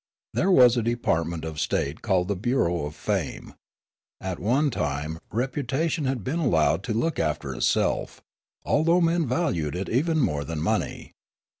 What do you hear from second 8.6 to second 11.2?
although men valued it even more than money.